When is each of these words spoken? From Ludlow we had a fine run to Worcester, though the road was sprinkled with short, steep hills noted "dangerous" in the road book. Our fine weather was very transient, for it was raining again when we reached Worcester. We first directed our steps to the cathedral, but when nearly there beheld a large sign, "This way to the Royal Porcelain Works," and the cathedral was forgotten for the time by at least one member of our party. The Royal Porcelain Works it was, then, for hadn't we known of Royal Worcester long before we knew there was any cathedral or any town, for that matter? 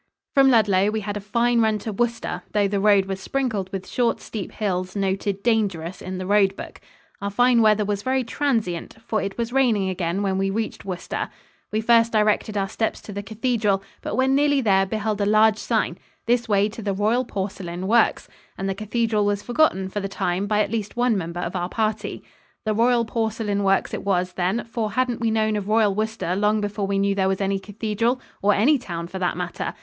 From 0.33 0.49
Ludlow 0.49 0.89
we 0.89 1.01
had 1.01 1.15
a 1.15 1.19
fine 1.21 1.61
run 1.61 1.77
to 1.77 1.93
Worcester, 1.93 2.41
though 2.53 2.67
the 2.67 2.79
road 2.79 3.05
was 3.05 3.19
sprinkled 3.19 3.71
with 3.71 3.87
short, 3.87 4.19
steep 4.19 4.51
hills 4.51 4.95
noted 4.95 5.43
"dangerous" 5.43 6.01
in 6.01 6.17
the 6.17 6.25
road 6.25 6.55
book. 6.55 6.81
Our 7.21 7.29
fine 7.29 7.61
weather 7.61 7.85
was 7.85 8.01
very 8.01 8.23
transient, 8.23 8.95
for 9.05 9.21
it 9.21 9.37
was 9.37 9.53
raining 9.53 9.89
again 9.89 10.23
when 10.23 10.39
we 10.39 10.49
reached 10.49 10.85
Worcester. 10.85 11.29
We 11.71 11.81
first 11.81 12.11
directed 12.13 12.57
our 12.57 12.67
steps 12.67 12.99
to 13.01 13.13
the 13.13 13.21
cathedral, 13.21 13.83
but 14.01 14.15
when 14.15 14.33
nearly 14.33 14.59
there 14.59 14.87
beheld 14.87 15.21
a 15.21 15.25
large 15.27 15.59
sign, 15.59 15.99
"This 16.25 16.49
way 16.49 16.67
to 16.69 16.81
the 16.81 16.93
Royal 16.95 17.23
Porcelain 17.23 17.87
Works," 17.87 18.27
and 18.57 18.67
the 18.67 18.73
cathedral 18.73 19.23
was 19.23 19.43
forgotten 19.43 19.87
for 19.87 19.99
the 19.99 20.09
time 20.09 20.47
by 20.47 20.63
at 20.63 20.71
least 20.71 20.97
one 20.97 21.15
member 21.15 21.41
of 21.41 21.55
our 21.55 21.69
party. 21.69 22.23
The 22.65 22.73
Royal 22.73 23.05
Porcelain 23.05 23.63
Works 23.63 23.93
it 23.93 24.03
was, 24.03 24.33
then, 24.33 24.65
for 24.65 24.93
hadn't 24.93 25.21
we 25.21 25.29
known 25.29 25.55
of 25.55 25.67
Royal 25.67 25.93
Worcester 25.93 26.35
long 26.35 26.59
before 26.59 26.87
we 26.87 26.97
knew 26.97 27.13
there 27.13 27.27
was 27.29 27.39
any 27.39 27.59
cathedral 27.59 28.19
or 28.41 28.55
any 28.55 28.79
town, 28.79 29.05
for 29.05 29.19
that 29.19 29.37
matter? 29.37 29.75